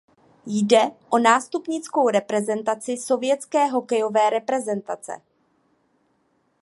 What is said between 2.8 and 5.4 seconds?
sovětské hokejové reprezentace.